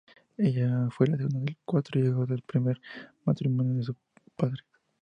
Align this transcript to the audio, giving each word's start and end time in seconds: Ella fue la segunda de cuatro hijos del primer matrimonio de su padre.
Ella 0.39 0.89
fue 0.89 1.05
la 1.05 1.15
segunda 1.15 1.41
de 1.41 1.57
cuatro 1.63 1.99
hijos 2.03 2.27
del 2.27 2.41
primer 2.41 2.81
matrimonio 3.23 3.75
de 3.75 3.83
su 3.83 3.95
padre. 4.35 4.57